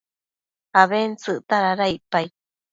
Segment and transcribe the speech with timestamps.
[0.81, 2.31] abentsëcta dada icpaid